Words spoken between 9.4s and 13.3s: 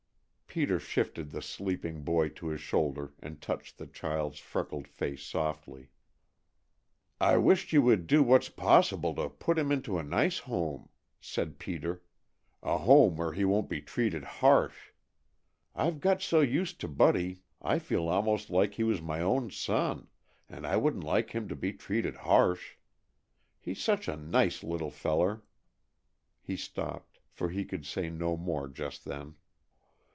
him into a nice home," said Peter; "a home